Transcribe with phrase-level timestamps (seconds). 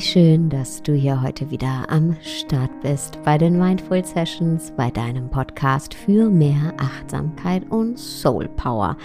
[0.00, 5.28] Schön, dass du hier heute wieder am Start bist bei den Mindful Sessions, bei deinem
[5.28, 8.96] Podcast für mehr Achtsamkeit und Soul Power.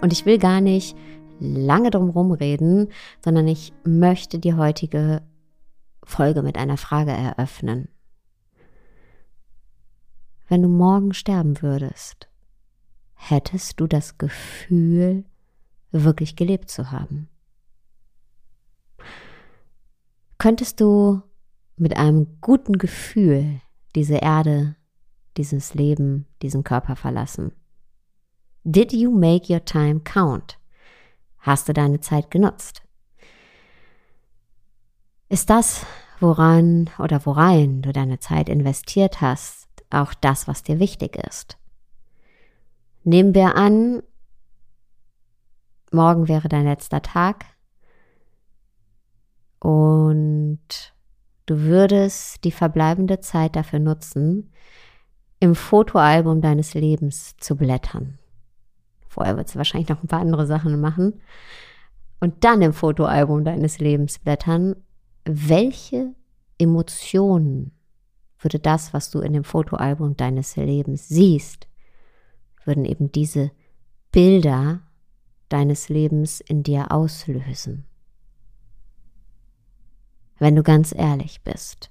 [0.00, 0.96] Und ich will gar nicht
[1.38, 2.88] lange drum reden,
[3.24, 5.22] sondern ich möchte die heutige
[6.02, 7.88] Folge mit einer Frage eröffnen.
[10.48, 12.28] Wenn du morgen sterben würdest,
[13.14, 15.24] hättest du das Gefühl,
[15.92, 17.28] wirklich gelebt zu haben?
[20.40, 21.22] Könntest du
[21.76, 23.60] mit einem guten Gefühl
[23.94, 24.74] diese Erde,
[25.36, 27.52] dieses Leben, diesen Körper verlassen?
[28.64, 30.58] Did you make your time count?
[31.38, 32.82] Hast du deine Zeit genutzt?
[35.28, 35.84] Ist das,
[36.20, 41.58] woran oder worein du deine Zeit investiert hast, auch das, was dir wichtig ist?
[43.04, 44.02] Nehmen wir an,
[45.92, 47.44] morgen wäre dein letzter Tag
[49.60, 50.58] und
[51.46, 54.52] du würdest die verbleibende Zeit dafür nutzen,
[55.38, 58.18] im Fotoalbum deines Lebens zu blättern.
[59.08, 61.20] Vorher würdest du wahrscheinlich noch ein paar andere Sachen machen.
[62.20, 64.76] Und dann im Fotoalbum deines Lebens blättern.
[65.24, 66.14] Welche
[66.58, 67.72] Emotionen
[68.38, 71.68] würde das, was du in dem Fotoalbum deines Lebens siehst,
[72.64, 73.50] würden eben diese
[74.12, 74.80] Bilder
[75.48, 77.89] deines Lebens in dir auslösen?
[80.40, 81.90] Wenn du ganz ehrlich bist.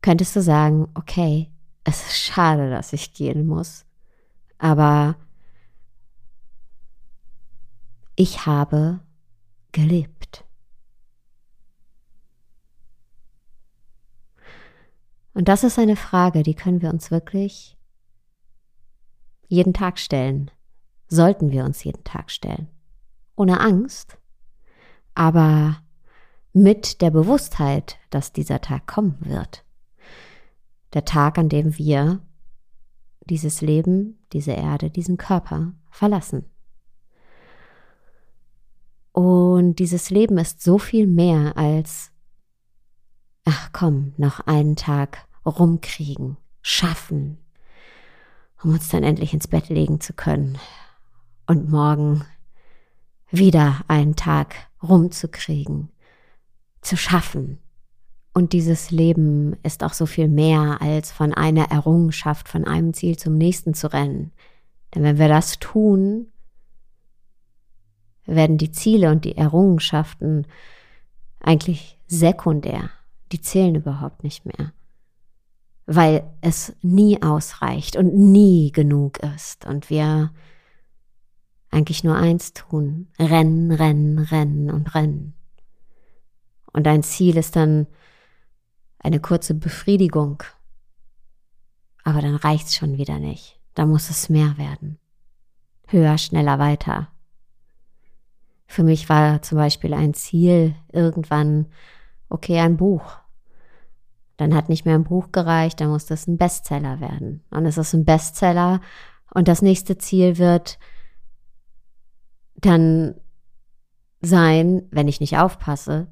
[0.00, 1.50] Könntest du sagen, okay,
[1.82, 3.84] es ist schade, dass ich gehen muss,
[4.58, 5.16] aber
[8.14, 9.00] ich habe
[9.72, 10.44] gelebt.
[15.34, 17.76] Und das ist eine Frage, die können wir uns wirklich
[19.48, 20.50] jeden Tag stellen.
[21.08, 22.68] Sollten wir uns jeden Tag stellen
[23.36, 24.18] ohne Angst,
[25.14, 25.82] aber
[26.52, 29.64] mit der Bewusstheit, dass dieser Tag kommen wird.
[30.94, 32.20] Der Tag, an dem wir
[33.26, 36.46] dieses Leben, diese Erde, diesen Körper verlassen.
[39.12, 42.12] Und dieses Leben ist so viel mehr als,
[43.44, 47.38] ach komm, noch einen Tag rumkriegen, schaffen,
[48.62, 50.58] um uns dann endlich ins Bett legen zu können
[51.46, 52.24] und morgen
[53.30, 55.90] wieder einen Tag rumzukriegen,
[56.80, 57.58] zu schaffen.
[58.32, 63.16] Und dieses Leben ist auch so viel mehr als von einer Errungenschaft, von einem Ziel
[63.16, 64.32] zum nächsten zu rennen.
[64.94, 66.26] Denn wenn wir das tun,
[68.26, 70.46] werden die Ziele und die Errungenschaften
[71.40, 72.90] eigentlich sekundär.
[73.32, 74.72] Die zählen überhaupt nicht mehr.
[75.86, 79.64] Weil es nie ausreicht und nie genug ist.
[79.64, 80.30] Und wir
[81.76, 83.08] eigentlich nur eins tun.
[83.18, 85.34] Rennen, rennen, rennen und rennen.
[86.72, 87.86] Und dein Ziel ist dann
[88.98, 90.42] eine kurze Befriedigung.
[92.02, 93.60] Aber dann reicht's schon wieder nicht.
[93.74, 94.98] Da muss es mehr werden.
[95.88, 97.08] Höher, schneller, weiter.
[98.66, 101.66] Für mich war zum Beispiel ein Ziel irgendwann,
[102.30, 103.18] okay, ein Buch.
[104.38, 107.44] Dann hat nicht mehr ein Buch gereicht, dann muss das ein Bestseller werden.
[107.50, 108.80] Und es ist ein Bestseller
[109.34, 110.78] und das nächste Ziel wird,
[112.56, 113.14] dann
[114.20, 116.08] sein, wenn ich nicht aufpasse,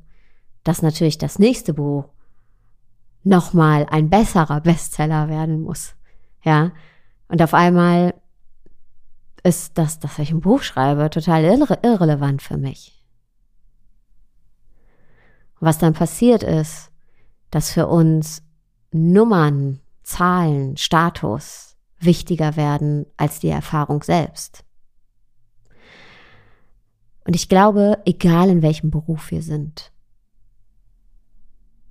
[0.63, 2.09] dass natürlich das nächste Buch
[3.23, 5.95] nochmal ein besserer Bestseller werden muss.
[6.43, 6.73] Ja.
[7.29, 8.15] Und auf einmal
[9.43, 13.03] ist das, dass ich ein Buch schreibe, total irre irrelevant für mich.
[15.61, 16.91] Was dann passiert ist,
[17.51, 18.43] dass für uns
[18.91, 24.65] Nummern, Zahlen, Status wichtiger werden als die Erfahrung selbst.
[27.27, 29.93] Und ich glaube, egal in welchem Beruf wir sind,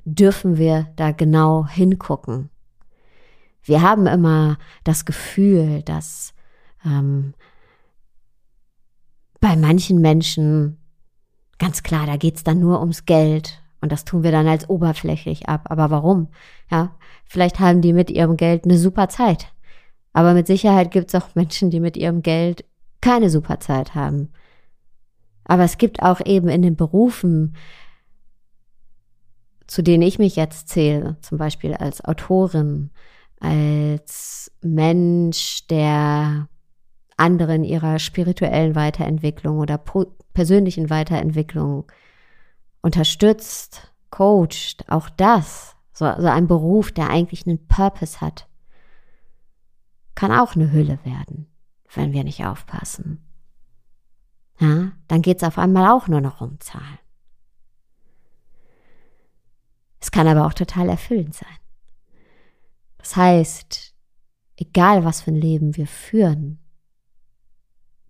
[0.06, 2.50] dürfen wir da genau hingucken.
[3.64, 6.34] Wir haben immer das Gefühl, dass
[6.86, 7.34] ähm,
[9.40, 10.78] bei manchen Menschen
[11.64, 15.48] ganz klar, da geht's dann nur ums Geld und das tun wir dann als oberflächlich
[15.48, 15.68] ab.
[15.70, 16.28] Aber warum?
[16.70, 16.96] Ja,
[17.26, 19.48] vielleicht haben die mit ihrem Geld eine super Zeit.
[20.12, 22.66] Aber mit Sicherheit gibt's auch Menschen, die mit ihrem Geld
[23.02, 24.30] keine super Zeit haben.
[25.46, 27.56] Aber es gibt auch eben in den Berufen,
[29.68, 32.92] zu denen ich mich jetzt zähle, zum Beispiel als Autorin,
[33.40, 36.48] als Mensch, der
[37.18, 39.82] andere in ihrer spirituellen Weiterentwicklung oder
[40.34, 41.86] persönlichen Weiterentwicklung
[42.82, 48.48] unterstützt, coacht, auch das, so, so ein Beruf, der eigentlich einen Purpose hat,
[50.16, 51.48] kann auch eine Hülle werden,
[51.94, 53.33] wenn wir nicht aufpassen.
[54.64, 57.00] Ja, dann geht es auf einmal auch nur noch um Zahlen.
[60.00, 61.58] Es kann aber auch total erfüllend sein.
[62.98, 63.94] Das heißt,
[64.58, 66.60] egal was für ein Leben wir führen,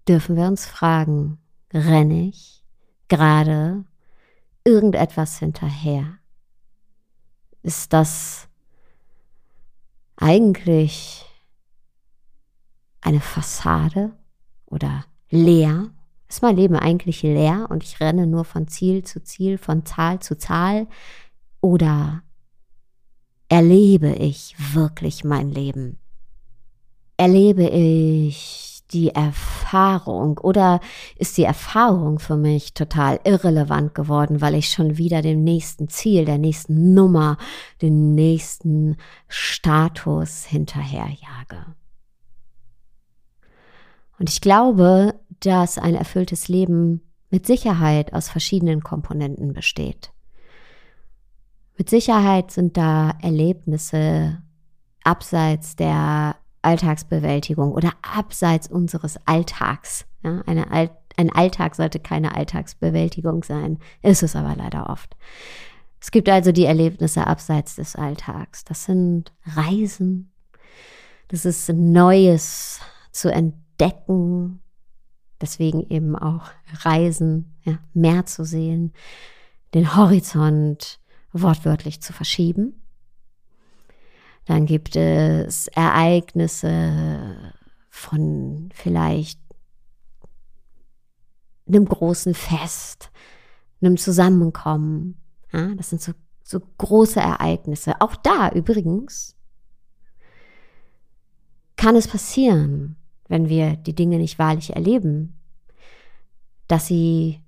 [0.07, 1.39] dürfen wir uns fragen,
[1.73, 2.63] renne ich
[3.07, 3.85] gerade
[4.63, 6.19] irgendetwas hinterher?
[7.63, 8.47] Ist das
[10.17, 11.25] eigentlich
[13.01, 14.15] eine Fassade
[14.65, 15.91] oder leer?
[16.33, 20.19] Ist mein Leben eigentlich leer und ich renne nur von Ziel zu Ziel, von Zahl
[20.19, 20.87] zu Zahl?
[21.61, 22.23] Oder
[23.49, 25.99] erlebe ich wirklich mein Leben?
[27.17, 30.79] Erlebe ich die Erfahrung oder
[31.17, 36.25] ist die Erfahrung für mich total irrelevant geworden, weil ich schon wieder dem nächsten Ziel,
[36.25, 37.37] der nächsten Nummer,
[37.79, 38.97] dem nächsten
[39.27, 41.75] Status hinterherjage?
[44.23, 45.15] Und ich glaube,
[45.45, 50.11] dass ein erfülltes Leben mit Sicherheit aus verschiedenen Komponenten besteht.
[51.77, 54.41] Mit Sicherheit sind da Erlebnisse
[55.03, 60.05] abseits der Alltagsbewältigung oder abseits unseres Alltags.
[60.23, 65.15] Ja, All ein Alltag sollte keine Alltagsbewältigung sein, ist es aber leider oft.
[66.01, 68.63] Es gibt also die Erlebnisse abseits des Alltags.
[68.63, 70.31] Das sind Reisen,
[71.27, 72.79] das ist Neues
[73.11, 74.62] zu entdecken,
[75.41, 76.51] deswegen eben auch
[76.83, 78.93] Reisen, ja, mehr zu sehen,
[79.73, 80.99] den Horizont
[81.31, 82.81] wortwörtlich zu verschieben.
[84.45, 87.53] Dann gibt es Ereignisse
[87.89, 89.39] von vielleicht
[91.67, 93.11] einem großen Fest,
[93.81, 95.17] einem Zusammenkommen.
[95.51, 96.13] Ja, das sind so,
[96.43, 97.99] so große Ereignisse.
[98.01, 99.35] Auch da übrigens
[101.75, 102.97] kann es passieren,
[103.33, 105.33] wenn wir die Dinge nicht wahrlich erleben,
[106.67, 107.41] dass sie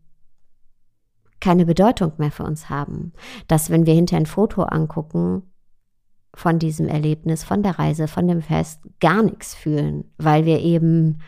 [1.40, 3.14] keine Bedeutung mehr für uns haben.
[3.48, 5.44] Dass wenn wir hinter ein Foto angucken,
[6.34, 11.20] von diesem Erlebnis, von der Reise, von dem Fest gar nichts fühlen, weil wir eben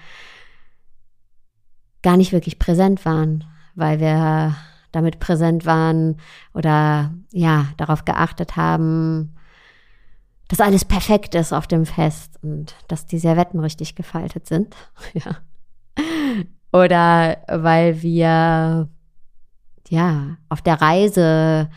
[2.02, 3.44] gar nicht wirklich präsent waren,
[3.76, 4.56] weil wir
[4.92, 6.18] damit präsent waren
[6.56, 9.37] oder ja, darauf geachtet haben,
[10.48, 14.76] dass alles perfekt ist auf dem Fest und dass die Servetten richtig gefaltet sind.
[15.14, 15.38] ja.
[16.72, 18.90] Oder weil wir
[19.90, 21.70] ja auf der Reise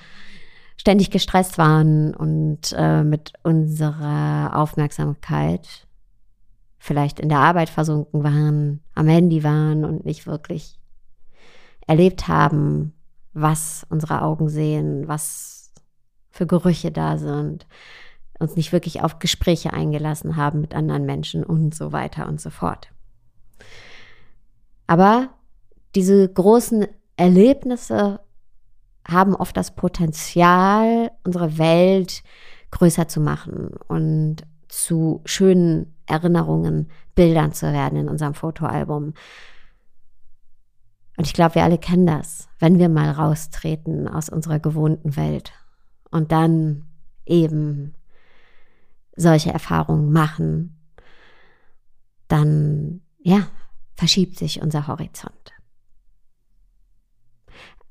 [0.76, 5.86] ständig gestresst waren und äh, mit unserer Aufmerksamkeit
[6.78, 10.78] vielleicht in der Arbeit versunken waren, am Handy waren und nicht wirklich
[11.86, 12.94] erlebt haben,
[13.32, 15.72] was unsere Augen sehen, was
[16.30, 17.66] für Gerüche da sind,
[18.40, 22.50] uns nicht wirklich auf Gespräche eingelassen haben mit anderen Menschen und so weiter und so
[22.50, 22.88] fort.
[24.86, 25.28] Aber
[25.94, 28.20] diese großen Erlebnisse
[29.06, 32.22] haben oft das Potenzial, unsere Welt
[32.70, 34.38] größer zu machen und
[34.68, 39.14] zu schönen Erinnerungen, Bildern zu werden in unserem Fotoalbum.
[41.16, 45.52] Und ich glaube, wir alle kennen das, wenn wir mal raustreten aus unserer gewohnten Welt
[46.10, 46.86] und dann
[47.26, 47.94] eben
[49.20, 50.76] solche Erfahrungen machen,
[52.28, 53.48] dann ja,
[53.94, 55.52] verschiebt sich unser Horizont.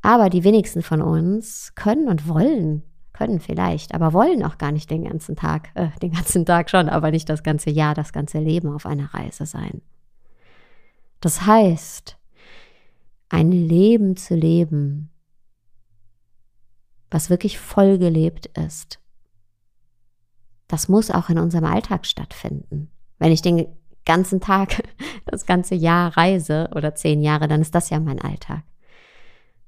[0.01, 4.89] Aber die wenigsten von uns können und wollen, können vielleicht, aber wollen auch gar nicht
[4.89, 8.39] den ganzen Tag, äh, den ganzen Tag schon, aber nicht das ganze Jahr, das ganze
[8.39, 9.81] Leben auf einer Reise sein.
[11.19, 12.17] Das heißt,
[13.27, 15.11] ein Leben zu leben,
[17.11, 18.99] was wirklich vollgelebt ist,
[20.69, 22.89] das muss auch in unserem Alltag stattfinden.
[23.17, 23.67] Wenn ich den
[24.05, 24.81] ganzen Tag,
[25.25, 28.63] das ganze Jahr reise oder zehn Jahre, dann ist das ja mein Alltag.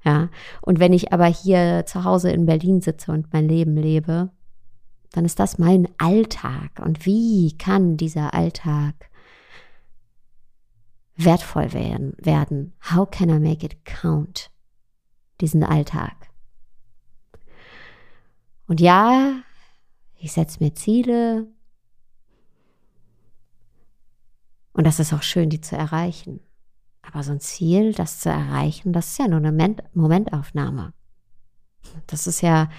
[0.06, 0.30] Ja.
[0.62, 4.30] Und wenn ich aber hier zu Hause in Berlin sitze und mein Leben lebe,
[5.12, 6.80] dann ist das mein Alltag.
[6.80, 9.10] Und wie kann dieser Alltag
[11.18, 12.14] wertvoll werden?
[12.18, 12.74] werden?
[12.94, 14.52] How can I make it count?
[15.42, 16.16] Diesen Alltag.
[18.68, 19.42] Und ja,
[20.22, 21.48] ich setze mir Ziele.
[24.74, 26.40] Und das ist auch schön, die zu erreichen.
[27.02, 30.94] Aber so ein Ziel, das zu erreichen, das ist ja nur eine Momentaufnahme.
[32.06, 32.70] Das ist ja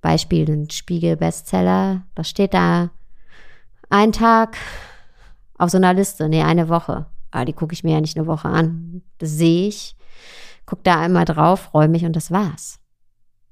[0.00, 2.90] Beispiel, ein Spiegel-Bestseller, das steht da
[3.88, 4.56] ein Tag
[5.56, 7.06] auf so einer Liste, nee, eine Woche.
[7.30, 9.02] Aber ah, die gucke ich mir ja nicht eine Woche an.
[9.18, 9.96] Das sehe ich,
[10.66, 12.80] gucke da einmal drauf, freue mich und das war's.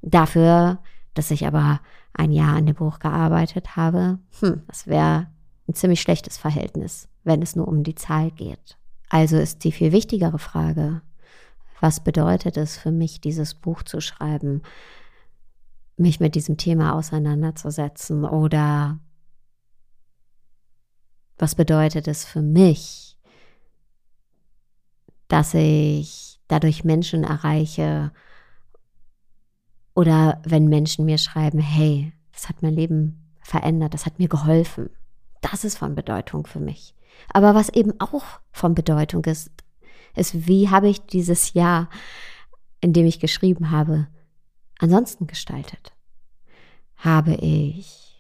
[0.03, 0.79] Dafür,
[1.15, 1.81] dass ich aber
[2.15, 5.29] ein Jahr an dem Buch gearbeitet habe, hm, das wäre
[5.69, 8.77] ein ziemlich schlechtes Verhältnis, wenn es nur um die Zahl geht.
[9.09, 11.03] Also ist die viel wichtigere Frage,
[11.81, 14.63] was bedeutet es für mich, dieses Buch zu schreiben,
[15.97, 18.99] mich mit diesem Thema auseinanderzusetzen oder
[21.39, 23.19] was bedeutet es für mich,
[25.29, 28.13] dass ich dadurch Menschen erreiche
[29.95, 34.91] oder wenn Menschen mir schreiben, hey, das hat mein Leben verändert, das hat mir geholfen.
[35.41, 36.95] Das ist von Bedeutung für mich.
[37.33, 39.51] Aber was eben auch von Bedeutung ist,
[40.15, 41.89] ist, wie habe ich dieses Jahr,
[42.81, 44.09] in dem ich geschrieben habe,
[44.79, 45.93] ansonsten gestaltet?
[46.97, 48.12] Habe ich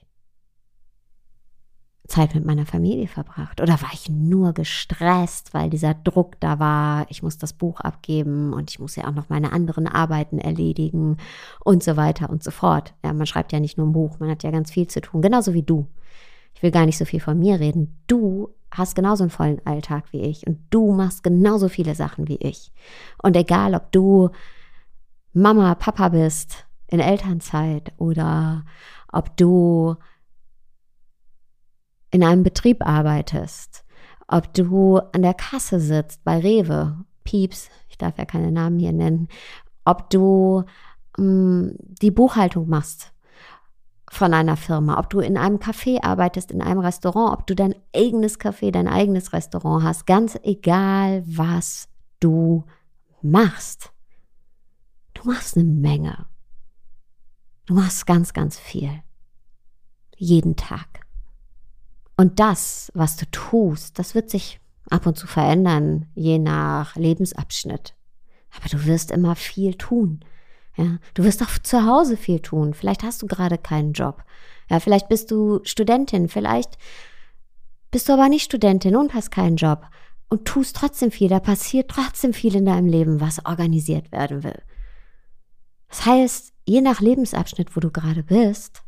[2.12, 3.60] Zeit mit meiner Familie verbracht?
[3.60, 8.52] Oder war ich nur gestresst, weil dieser Druck da war, ich muss das Buch abgeben
[8.52, 11.16] und ich muss ja auch noch meine anderen Arbeiten erledigen
[11.64, 12.92] und so weiter und so fort.
[13.02, 15.22] Ja, man schreibt ja nicht nur ein Buch, man hat ja ganz viel zu tun,
[15.22, 15.86] genauso wie du.
[16.54, 17.98] Ich will gar nicht so viel von mir reden.
[18.06, 22.36] Du hast genauso einen vollen Alltag wie ich und du machst genauso viele Sachen wie
[22.36, 22.72] ich.
[23.22, 24.28] Und egal, ob du
[25.32, 28.64] Mama, Papa bist in Elternzeit oder
[29.10, 29.96] ob du
[32.12, 33.84] in einem Betrieb arbeitest,
[34.28, 38.92] ob du an der Kasse sitzt bei Rewe, Pieps, ich darf ja keine Namen hier
[38.92, 39.28] nennen,
[39.84, 40.64] ob du
[41.16, 43.12] mh, mm, die Buchhaltung machst
[44.10, 47.74] von einer Firma, ob du in einem Café arbeitest, in einem Restaurant, ob du dein
[47.94, 51.88] eigenes Café, dein eigenes Restaurant hast, ganz egal, was
[52.20, 52.64] du
[53.22, 53.90] machst.
[55.14, 56.26] Du machst eine Menge.
[57.64, 59.02] Du machst ganz, ganz viel.
[60.16, 61.01] Jeden Tag.
[62.22, 67.96] Und das, was du tust, das wird sich ab und zu verändern, je nach Lebensabschnitt.
[68.56, 70.20] Aber du wirst immer viel tun.
[70.76, 72.74] Ja, du wirst auch zu Hause viel tun.
[72.74, 74.22] Vielleicht hast du gerade keinen Job.
[74.70, 76.78] Ja, vielleicht bist du Studentin, vielleicht
[77.90, 79.88] bist du aber nicht Studentin und hast keinen Job
[80.28, 81.28] und tust trotzdem viel.
[81.28, 84.62] Da passiert trotzdem viel in deinem Leben, was organisiert werden will.
[85.88, 88.84] Das heißt, je nach Lebensabschnitt, wo du gerade bist,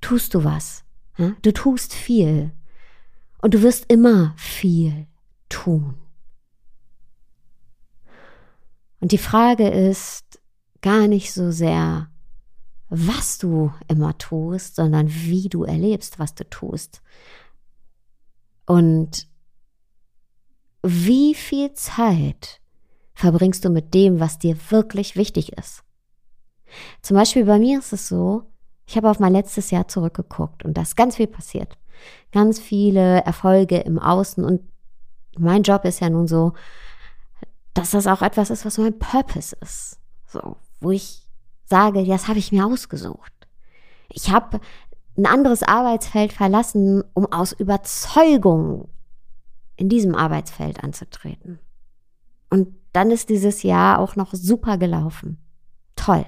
[0.00, 0.85] tust du was.
[1.18, 2.52] Du tust viel
[3.40, 5.06] und du wirst immer viel
[5.48, 5.94] tun.
[9.00, 10.40] Und die Frage ist
[10.82, 12.10] gar nicht so sehr,
[12.88, 17.02] was du immer tust, sondern wie du erlebst, was du tust.
[18.66, 19.28] Und
[20.82, 22.60] wie viel Zeit
[23.14, 25.82] verbringst du mit dem, was dir wirklich wichtig ist?
[27.02, 28.50] Zum Beispiel bei mir ist es so,
[28.86, 31.76] ich habe auf mein letztes Jahr zurückgeguckt und da ist ganz viel passiert.
[32.32, 34.62] Ganz viele Erfolge im Außen und
[35.36, 36.52] mein Job ist ja nun so,
[37.74, 39.98] dass das auch etwas ist, was mein Purpose ist.
[40.26, 41.26] So, wo ich
[41.64, 43.32] sage, das habe ich mir ausgesucht.
[44.08, 44.60] Ich habe
[45.16, 48.88] ein anderes Arbeitsfeld verlassen, um aus Überzeugung
[49.76, 51.58] in diesem Arbeitsfeld anzutreten.
[52.50, 55.38] Und dann ist dieses Jahr auch noch super gelaufen.
[55.96, 56.24] Toll.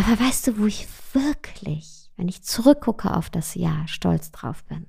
[0.00, 4.86] Aber weißt du, wo ich wirklich, wenn ich zurückgucke auf das Jahr, stolz drauf bin?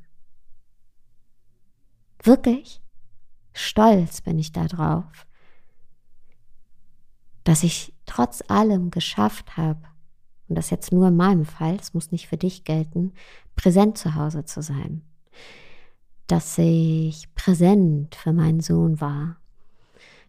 [2.23, 2.81] Wirklich
[3.51, 5.27] stolz bin ich darauf,
[7.43, 9.81] dass ich trotz allem geschafft habe,
[10.47, 13.11] und das jetzt nur in meinem Fall, es muss nicht für dich gelten,
[13.57, 15.01] präsent zu Hause zu sein.
[16.27, 19.40] Dass ich präsent für meinen Sohn war,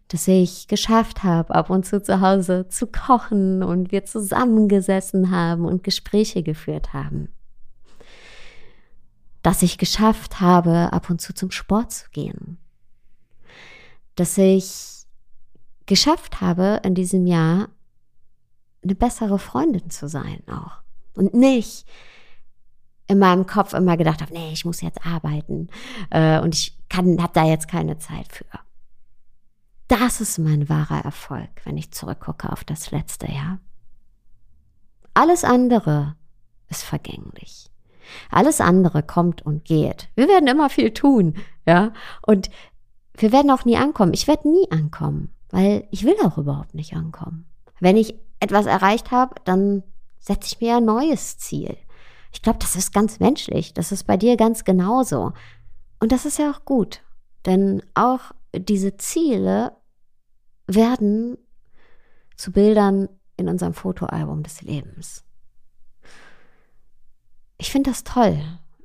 [0.07, 5.65] dass ich geschafft habe, ab und zu zu Hause zu kochen und wir zusammengesessen haben
[5.65, 7.29] und Gespräche geführt haben.
[9.41, 12.57] Dass ich geschafft habe, ab und zu zum Sport zu gehen.
[14.15, 15.05] Dass ich
[15.85, 17.69] geschafft habe, in diesem Jahr
[18.83, 20.83] eine bessere Freundin zu sein auch.
[21.15, 21.85] Und nicht
[23.07, 25.69] in meinem Kopf immer gedacht habe, nee, ich muss jetzt arbeiten
[26.09, 28.45] äh, und ich kann, habe da jetzt keine Zeit für.
[29.99, 33.59] Das ist mein wahrer Erfolg, wenn ich zurückgucke auf das letzte Jahr.
[35.13, 36.15] Alles andere
[36.67, 37.69] ist vergänglich.
[38.31, 40.09] Alles andere kommt und geht.
[40.15, 41.35] Wir werden immer viel tun,
[41.67, 41.93] ja.
[42.25, 42.49] Und
[43.13, 44.15] wir werden auch nie ankommen.
[44.15, 47.45] Ich werde nie ankommen, weil ich will auch überhaupt nicht ankommen.
[47.79, 49.83] Wenn ich etwas erreicht habe, dann
[50.19, 51.77] setze ich mir ein neues Ziel.
[52.31, 53.75] Ich glaube, das ist ganz menschlich.
[53.75, 55.33] Das ist bei dir ganz genauso.
[55.99, 57.03] Und das ist ja auch gut.
[57.45, 59.77] Denn auch diese Ziele
[60.67, 61.37] werden
[62.35, 65.23] zu Bildern in unserem Fotoalbum des Lebens.
[67.57, 68.41] Ich finde das toll,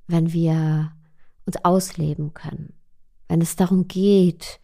[0.06, 0.92] wenn wir
[1.46, 2.74] uns ausleben können,
[3.28, 4.60] wenn es darum geht,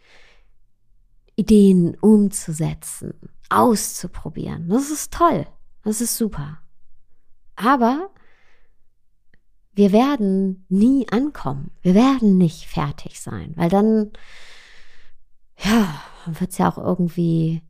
[1.36, 3.14] Ideen umzusetzen,
[3.48, 4.68] auszuprobieren.
[4.68, 5.46] Das ist toll,
[5.82, 6.58] das ist super.
[7.56, 8.10] Aber
[9.72, 14.12] wir werden nie ankommen, wir werden nicht fertig sein, weil dann
[15.58, 17.62] ja, wird es ja auch irgendwie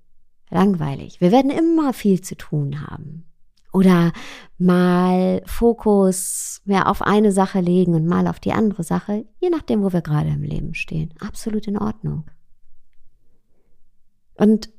[0.50, 1.20] langweilig.
[1.20, 3.24] Wir werden immer viel zu tun haben.
[3.72, 4.12] Oder
[4.56, 9.82] mal Fokus mehr auf eine Sache legen und mal auf die andere Sache, je nachdem,
[9.82, 11.12] wo wir gerade im Leben stehen.
[11.18, 12.24] Absolut in Ordnung.
[14.34, 14.70] Und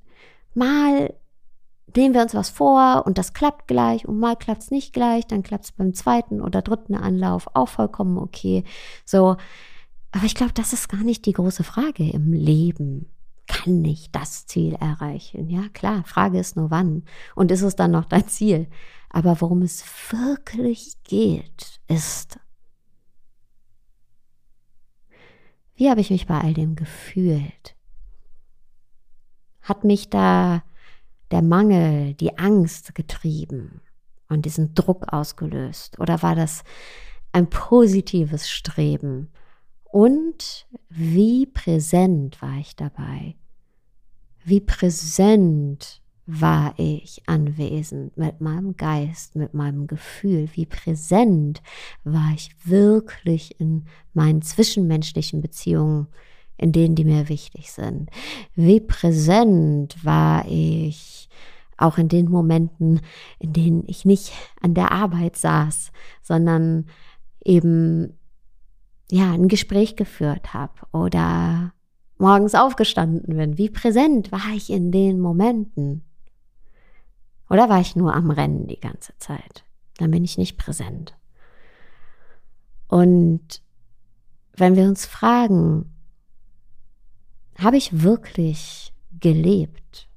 [0.53, 1.13] mal
[1.95, 5.27] nehmen wir uns was vor und das klappt gleich und mal klappt es nicht gleich,
[5.27, 8.63] dann klappt es beim zweiten oder dritten Anlauf auch vollkommen okay.
[9.05, 9.35] So,
[10.11, 13.11] aber ich glaube, das ist gar nicht die große Frage im Leben.
[13.47, 15.49] Kann ich das Ziel erreichen?
[15.49, 17.03] Ja, klar, Frage ist nur wann.
[17.35, 18.67] Und ist es dann noch dein Ziel?
[19.09, 22.39] Aber worum es wirklich geht, ist,
[25.75, 27.75] wie habe ich mich bei all dem gefühlt?
[29.61, 30.63] Hat mich da
[31.31, 33.81] der Mangel, die Angst getrieben
[34.29, 35.99] und diesen Druck ausgelöst?
[35.99, 36.63] Oder war das
[37.31, 39.29] ein positives Streben?
[39.95, 43.35] Und wie präsent war ich dabei?
[44.43, 50.49] Wie präsent war ich anwesend mit meinem Geist, mit meinem Gefühl?
[50.51, 51.61] Wie präsent
[52.03, 56.07] war ich wirklich in meinen zwischenmenschlichen Beziehungen,
[56.57, 58.09] in denen, die mir wichtig sind?
[58.53, 61.29] Wie präsent war ich
[61.77, 62.99] auch in den Momenten,
[63.39, 66.87] in denen ich nicht an der Arbeit saß, sondern
[67.45, 68.17] eben
[69.09, 71.73] ja ein Gespräch geführt habe oder
[72.17, 73.57] morgens aufgestanden bin.
[73.57, 76.03] Wie präsent war ich in den Momenten?
[77.49, 79.63] Oder war ich nur am Rennen die ganze Zeit?
[79.97, 81.15] Dann bin ich nicht präsent.
[82.87, 83.61] Und
[84.55, 85.93] wenn wir uns fragen,
[87.57, 90.09] habe ich wirklich gelebt?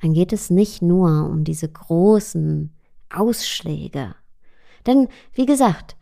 [0.00, 2.74] Dann geht es nicht nur um diese großen
[3.10, 4.14] Ausschläge.
[4.86, 5.96] Denn, wie gesagt,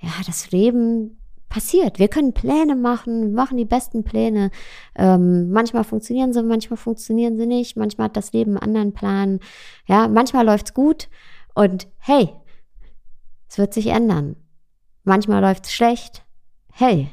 [0.00, 1.98] ja, das Leben passiert.
[1.98, 4.50] Wir können Pläne machen, machen die besten Pläne.
[4.94, 7.76] Ähm, manchmal funktionieren sie, manchmal funktionieren sie nicht.
[7.76, 9.40] Manchmal hat das Leben einen anderen Plan.
[9.86, 11.08] Ja, manchmal läuft's gut
[11.54, 12.30] und hey,
[13.48, 14.36] es wird sich ändern.
[15.04, 16.24] Manchmal läuft's schlecht.
[16.72, 17.08] Hey,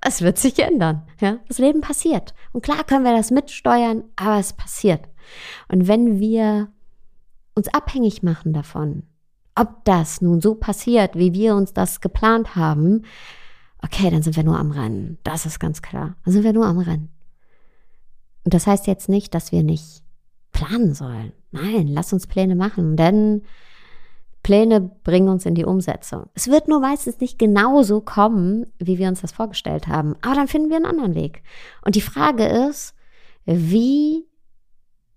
[0.00, 1.06] es wird sich ändern.
[1.20, 2.34] Ja, das Leben passiert.
[2.52, 5.08] Und klar können wir das mitsteuern, aber es passiert.
[5.68, 6.68] Und wenn wir
[7.54, 9.04] uns abhängig machen davon,
[9.56, 13.02] ob das nun so passiert, wie wir uns das geplant haben,
[13.82, 15.18] okay, dann sind wir nur am Rennen.
[15.24, 16.16] Das ist ganz klar.
[16.24, 17.10] Dann sind wir nur am Rennen.
[18.44, 20.02] Und das heißt jetzt nicht, dass wir nicht
[20.52, 21.32] planen sollen.
[21.50, 23.42] Nein, lass uns Pläne machen, denn
[24.42, 26.26] Pläne bringen uns in die Umsetzung.
[26.34, 30.14] Es wird nur meistens nicht genau so kommen, wie wir uns das vorgestellt haben.
[30.22, 31.42] Aber dann finden wir einen anderen Weg.
[31.84, 32.94] Und die Frage ist,
[33.44, 34.24] wie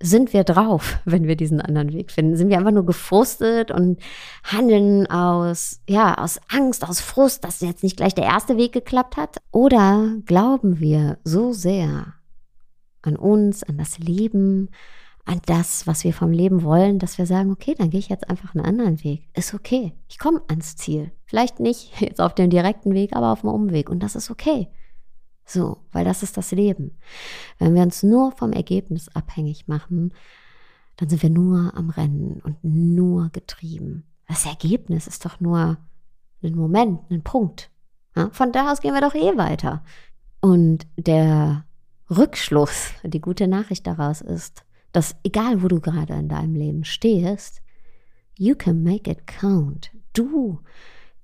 [0.01, 2.35] sind wir drauf, wenn wir diesen anderen Weg finden?
[2.35, 3.99] Sind wir einfach nur gefrustet und
[4.43, 9.17] handeln aus, ja, aus Angst, aus Frust, dass jetzt nicht gleich der erste Weg geklappt
[9.17, 9.37] hat?
[9.51, 12.13] Oder glauben wir so sehr
[13.01, 14.69] an uns, an das Leben,
[15.25, 18.29] an das, was wir vom Leben wollen, dass wir sagen, okay, dann gehe ich jetzt
[18.29, 19.29] einfach einen anderen Weg.
[19.35, 19.93] Ist okay.
[20.07, 21.11] Ich komme ans Ziel.
[21.25, 23.89] Vielleicht nicht jetzt auf dem direkten Weg, aber auf dem Umweg.
[23.89, 24.69] Und das ist okay.
[25.51, 26.95] So, weil das ist das Leben.
[27.57, 30.13] Wenn wir uns nur vom Ergebnis abhängig machen,
[30.97, 34.03] dann sind wir nur am Rennen und nur getrieben.
[34.27, 35.77] Das Ergebnis ist doch nur
[36.43, 37.71] ein Moment, ein Punkt.
[38.31, 39.83] Von da aus gehen wir doch eh weiter.
[40.39, 41.65] Und der
[42.11, 47.63] Rückschluss, die gute Nachricht daraus ist, dass egal wo du gerade in deinem Leben stehst,
[48.37, 49.89] you can make it count.
[50.13, 50.59] Du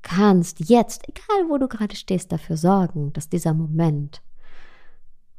[0.06, 4.22] kannst jetzt, egal wo du gerade stehst, dafür sorgen, dass dieser Moment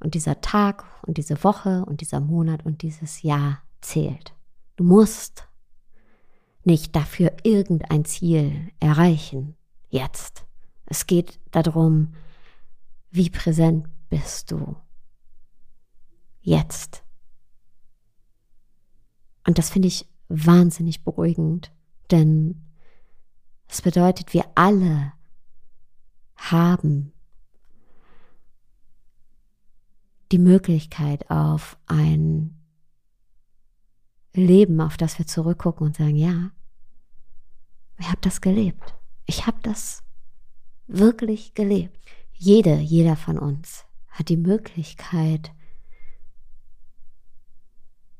[0.00, 4.34] und dieser Tag und diese Woche und dieser Monat und dieses Jahr zählt.
[4.74, 5.48] Du musst
[6.64, 9.56] nicht dafür irgendein Ziel erreichen.
[9.88, 10.44] Jetzt.
[10.84, 12.14] Es geht darum,
[13.10, 14.76] wie präsent bist du.
[16.40, 17.04] Jetzt.
[19.46, 21.72] Und das finde ich wahnsinnig beruhigend,
[22.10, 22.65] denn
[23.68, 25.12] es bedeutet, wir alle
[26.36, 27.12] haben
[30.32, 32.56] die Möglichkeit auf ein
[34.32, 36.50] Leben, auf das wir zurückgucken und sagen, ja,
[37.98, 38.94] ich habe das gelebt.
[39.24, 40.02] Ich habe das
[40.86, 41.98] wirklich gelebt.
[42.32, 45.52] Jede, jeder von uns hat die Möglichkeit,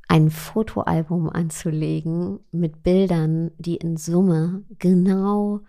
[0.09, 5.61] ein Fotoalbum anzulegen mit Bildern, die in Summe genau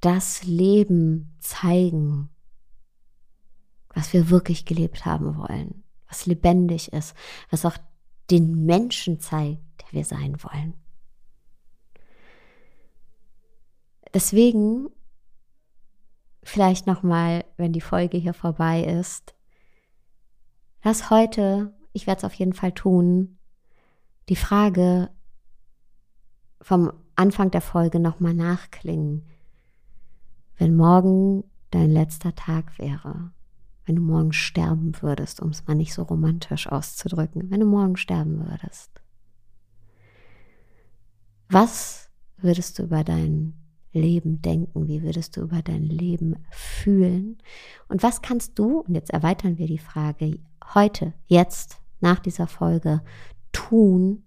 [0.00, 2.30] das Leben zeigen,
[3.94, 7.14] was wir wirklich gelebt haben wollen, was lebendig ist,
[7.50, 7.76] was auch
[8.30, 10.74] den Menschen zeigt, der wir sein wollen.
[14.14, 14.88] Deswegen
[16.42, 19.34] vielleicht noch mal, wenn die Folge hier vorbei ist,
[20.82, 23.38] lass heute, ich werde es auf jeden Fall tun,
[24.30, 25.10] die Frage
[26.62, 29.26] vom Anfang der Folge nochmal nachklingen.
[30.56, 33.32] Wenn morgen dein letzter Tag wäre,
[33.84, 37.96] wenn du morgen sterben würdest, um es mal nicht so romantisch auszudrücken, wenn du morgen
[37.96, 38.92] sterben würdest,
[41.48, 43.54] was würdest du über dein
[43.92, 44.86] Leben denken?
[44.86, 47.38] Wie würdest du über dein Leben fühlen?
[47.88, 50.38] Und was kannst du, und jetzt erweitern wir die Frage,
[50.72, 53.02] heute, jetzt, nach dieser Folge
[53.52, 54.24] tun,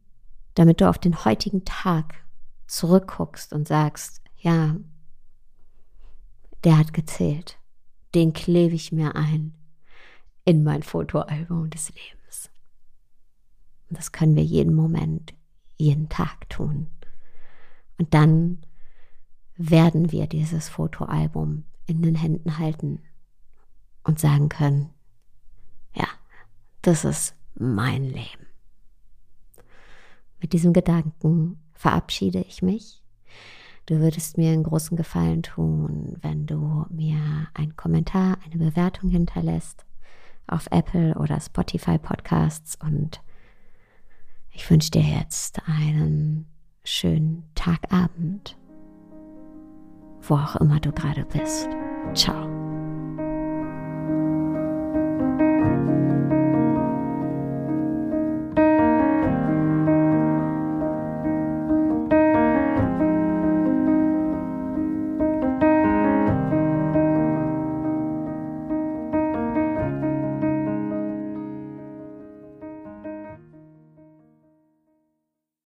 [0.56, 2.16] damit du auf den heutigen Tag
[2.68, 4.76] zurückguckst und sagst, ja,
[6.64, 7.58] der hat gezählt.
[8.16, 9.54] Den klebe ich mir ein
[10.46, 12.50] in mein Fotoalbum des Lebens.
[13.90, 15.34] Und das können wir jeden Moment,
[15.78, 16.90] jeden Tag tun.
[17.98, 18.66] Und dann
[19.56, 23.02] werden wir dieses Fotoalbum in den Händen halten
[24.04, 24.90] und sagen können,
[25.96, 26.08] ja,
[26.82, 28.48] das ist mein Leben.
[30.44, 33.02] Mit diesem Gedanken verabschiede ich mich.
[33.86, 39.86] Du würdest mir einen großen Gefallen tun, wenn du mir einen Kommentar, eine Bewertung hinterlässt
[40.46, 43.22] auf Apple oder Spotify Podcasts und
[44.52, 46.46] ich wünsche dir jetzt einen
[46.84, 48.58] schönen Tagabend,
[50.24, 51.70] wo auch immer du gerade bist.
[52.14, 52.73] Ciao.